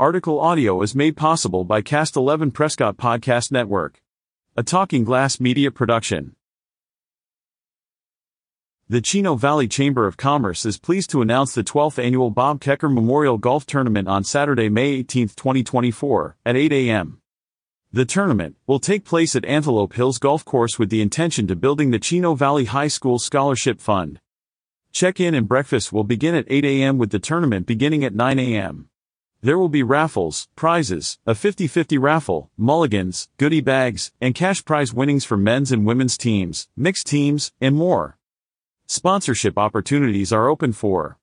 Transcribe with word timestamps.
Article 0.00 0.40
audio 0.40 0.82
is 0.82 0.92
made 0.96 1.16
possible 1.16 1.62
by 1.62 1.80
Cast 1.80 2.16
11 2.16 2.50
Prescott 2.50 2.96
Podcast 2.96 3.52
Network, 3.52 4.02
a 4.56 4.64
Talking 4.64 5.04
Glass 5.04 5.38
media 5.38 5.70
production. 5.70 6.34
The 8.88 9.00
Chino 9.00 9.36
Valley 9.36 9.68
Chamber 9.68 10.08
of 10.08 10.16
Commerce 10.16 10.66
is 10.66 10.80
pleased 10.80 11.10
to 11.10 11.22
announce 11.22 11.54
the 11.54 11.62
12th 11.62 12.02
annual 12.02 12.30
Bob 12.30 12.60
Kaecker 12.60 12.92
Memorial 12.92 13.38
Golf 13.38 13.66
Tournament 13.66 14.08
on 14.08 14.24
Saturday, 14.24 14.68
May 14.68 14.94
18, 14.94 15.28
2024, 15.28 16.38
at 16.44 16.56
8 16.56 16.72
a.m. 16.72 17.20
The 17.92 18.04
tournament 18.04 18.56
will 18.66 18.80
take 18.80 19.04
place 19.04 19.36
at 19.36 19.44
Antelope 19.44 19.92
Hills 19.92 20.18
Golf 20.18 20.44
Course 20.44 20.76
with 20.76 20.90
the 20.90 21.02
intention 21.02 21.46
to 21.46 21.54
building 21.54 21.92
the 21.92 22.00
Chino 22.00 22.34
Valley 22.34 22.64
High 22.64 22.88
School 22.88 23.20
Scholarship 23.20 23.80
Fund. 23.80 24.18
Check-in 24.90 25.36
and 25.36 25.46
breakfast 25.46 25.92
will 25.92 26.02
begin 26.02 26.34
at 26.34 26.46
8 26.48 26.64
a.m. 26.64 26.98
with 26.98 27.10
the 27.10 27.20
tournament 27.20 27.68
beginning 27.68 28.02
at 28.02 28.12
9 28.12 28.40
a.m. 28.40 28.88
There 29.44 29.58
will 29.58 29.68
be 29.68 29.82
raffles, 29.82 30.48
prizes, 30.56 31.18
a 31.26 31.34
50-50 31.34 32.00
raffle, 32.00 32.50
mulligans, 32.56 33.28
goodie 33.36 33.60
bags, 33.60 34.10
and 34.18 34.34
cash 34.34 34.64
prize 34.64 34.94
winnings 34.94 35.26
for 35.26 35.36
men's 35.36 35.70
and 35.70 35.84
women's 35.84 36.16
teams, 36.16 36.66
mixed 36.74 37.06
teams, 37.06 37.52
and 37.60 37.76
more. 37.76 38.16
Sponsorship 38.86 39.58
opportunities 39.58 40.32
are 40.32 40.48
open 40.48 40.72
for 40.72 41.18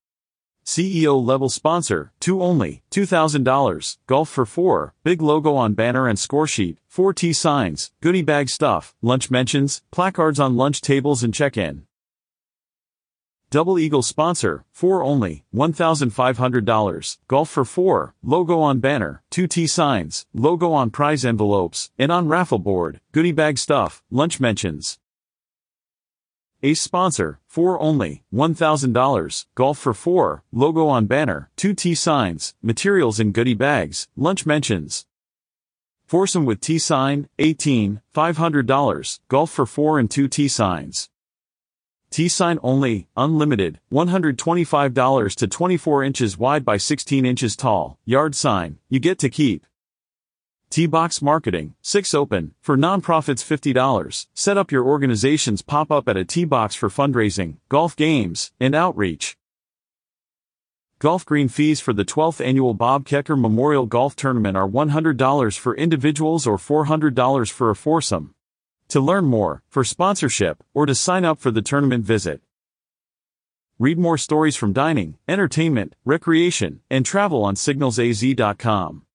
CEO 0.63 1.20
level 1.20 1.49
sponsor, 1.49 2.12
2 2.20 2.43
only, 2.43 2.84
$2,000, 2.91 3.98
golf 4.05 4.29
for 4.29 4.45
4, 4.45 4.93
big 5.03 5.20
logo 5.20 5.55
on 5.55 5.73
banner 5.73 6.07
and 6.07 6.20
score 6.20 6.45
sheet, 6.45 6.77
4 6.90 7.15
T 7.15 7.34
signs, 7.34 7.91
goodie 8.01 8.21
bag 8.21 8.49
stuff, 8.49 8.93
lunch 9.01 9.31
mentions, 9.31 9.81
placards 9.90 10.40
on 10.40 10.55
lunch 10.55 10.81
tables 10.81 11.23
and 11.23 11.34
check-in. 11.34 11.88
Double 13.51 13.77
Eagle 13.77 14.01
sponsor, 14.01 14.63
4 14.71 15.03
only, 15.03 15.43
$1,500, 15.53 17.17
golf 17.27 17.49
for 17.49 17.65
4, 17.65 18.13
logo 18.23 18.61
on 18.61 18.79
banner, 18.79 19.23
2 19.29 19.45
T 19.45 19.67
signs, 19.67 20.25
logo 20.33 20.71
on 20.71 20.89
prize 20.89 21.25
envelopes, 21.25 21.91
and 21.99 22.13
on 22.13 22.29
raffle 22.29 22.59
board, 22.59 23.01
goodie 23.11 23.34
bag 23.34 23.57
stuff, 23.57 24.03
lunch 24.09 24.39
mentions. 24.39 24.99
Ace 26.63 26.81
sponsor, 26.81 27.41
4 27.48 27.77
only, 27.81 28.23
$1,000, 28.34 29.45
golf 29.54 29.77
for 29.77 29.93
4, 29.93 30.43
logo 30.54 30.87
on 30.87 31.05
banner, 31.05 31.49
2 31.57 31.73
T 31.73 31.93
signs, 31.93 32.55
materials 32.61 33.20
in 33.20 33.33
goodie 33.33 33.54
bags, 33.54 34.07
lunch 34.15 34.45
mentions. 34.45 35.05
Foursome 36.07 36.45
with 36.45 36.61
T 36.61 36.79
sign, 36.79 37.27
18, 37.37 37.99
$500, 38.15 39.20
golf 39.27 39.51
for 39.51 39.65
4 39.65 39.99
and 39.99 40.09
2 40.09 40.29
T 40.29 40.48
signs. 40.48 41.09
T-sign 42.12 42.59
only, 42.62 43.07
unlimited, 43.15 43.79
$125 43.90 45.35
to 45.35 45.48
24 45.48 46.04
inches 46.04 46.37
wide 46.37 46.65
by 46.65 46.76
16 46.76 47.26
inches 47.26 47.55
tall, 47.55 47.98
yard 48.04 48.35
sign, 48.35 48.79
you 48.90 48.99
get 48.99 49.17
to 49.20 49.29
keep. 49.29 49.65
T-Box 50.70 51.21
Marketing, 51.21 51.73
6 51.82 52.13
open, 52.13 52.54
for 52.59 52.76
nonprofits 52.76 53.43
$50. 53.45 54.27
Set 54.34 54.57
up 54.57 54.73
your 54.73 54.85
organization's 54.85 55.62
pop-up 55.62 56.09
at 56.09 56.17
a 56.17 56.26
T-Box 56.26 56.76
for 56.76 56.89
fundraising, 56.89 57.57
golf 57.70 57.95
games, 57.95 58.51
and 58.59 58.76
outreach. 58.76 59.37
Golf 60.99 61.26
green 61.26 61.48
fees 61.48 61.79
for 61.79 61.93
the 61.93 62.05
12th 62.05 62.45
annual 62.45 62.73
Bob 62.73 63.05
Kaecker 63.05 63.39
Memorial 63.39 63.85
Golf 63.85 64.17
Tournament 64.17 64.57
are 64.57 64.67
$100 64.67 65.57
for 65.57 65.75
individuals 65.78 66.45
or 66.45 66.57
$400 66.57 67.50
for 67.51 67.69
a 67.69 67.75
foursome. 67.75 68.35
To 68.91 69.00
learn 69.00 69.23
more, 69.23 69.63
for 69.69 69.85
sponsorship, 69.85 70.66
or 70.73 70.85
to 70.85 70.94
sign 70.94 71.23
up 71.23 71.39
for 71.39 71.50
the 71.50 71.61
tournament 71.61 72.03
visit. 72.03 72.41
Read 73.79 73.97
more 73.97 74.17
stories 74.17 74.57
from 74.57 74.73
dining, 74.73 75.17
entertainment, 75.29 75.95
recreation, 76.03 76.81
and 76.89 77.06
travel 77.06 77.45
on 77.45 77.56
signalsaz.com. 77.56 79.06